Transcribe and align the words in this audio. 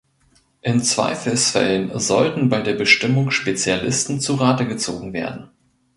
In 0.63 0.81
Zweifelsfällen 0.81 1.91
sollten 1.99 2.49
bei 2.49 2.61
der 2.63 2.73
Bestimmung 2.73 3.29
Spezialisten 3.29 4.19
zu 4.19 4.33
Rate 4.33 4.67
gezogen 4.67 5.13
werden. 5.13 5.51